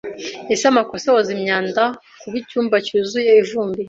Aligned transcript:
Ese 0.53 0.65
amakosa 0.71 1.05
yoza 1.11 1.31
imyanda 1.37 1.83
kuba 2.19 2.35
icyumba 2.41 2.75
cyuzuye 2.85 3.31
ivumbi? 3.41 3.79